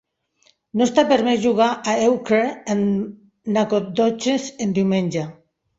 [0.79, 2.41] No està permès jugar a Euchre
[2.77, 2.83] en
[3.59, 5.31] Nacogdoches en diumenge.